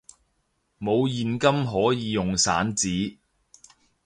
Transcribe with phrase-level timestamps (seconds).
[0.79, 3.19] 冇現金可以用散紙！